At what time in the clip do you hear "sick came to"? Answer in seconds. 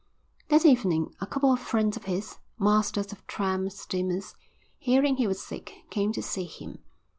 5.39-6.23